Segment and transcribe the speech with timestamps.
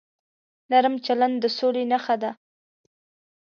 [0.69, 2.31] نرم چلند د سولې نښه ده.